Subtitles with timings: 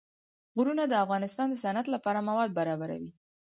[0.55, 3.11] غرونه د افغانستان د صنعت لپاره مواد برابروي.